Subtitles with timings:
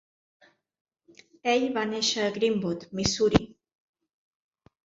[1.53, 3.43] Ell va néixer a Greenwood, Missouri.